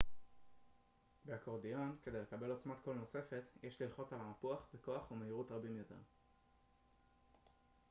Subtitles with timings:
[1.25, 5.97] באקורדיון כדי לקבל עוצמת קול נוספת יש ללחוץ על המפוח בכוח או מהירות רבים יותר